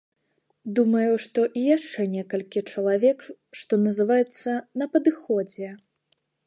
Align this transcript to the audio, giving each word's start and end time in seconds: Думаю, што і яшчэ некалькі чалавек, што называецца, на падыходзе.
Думаю, 0.79 1.11
што 1.25 1.39
і 1.63 1.67
яшчэ 1.77 2.01
некалькі 2.15 2.65
чалавек, 2.71 3.19
што 3.61 3.73
называецца, 3.87 4.59
на 4.83 4.93
падыходзе. 4.97 5.69